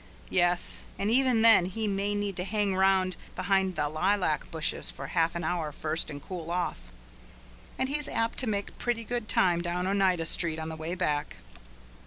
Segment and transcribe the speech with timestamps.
[0.31, 5.05] Yes, and even then he may need to hang round behind the lilac bushes for
[5.05, 6.91] half an hour first, and cool off.
[7.77, 11.35] And he's apt to make pretty good time down Oneida Street on the way back.